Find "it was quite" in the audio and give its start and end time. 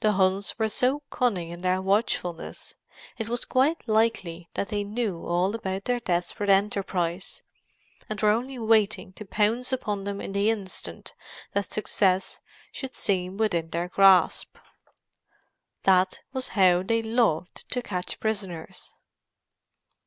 3.16-3.88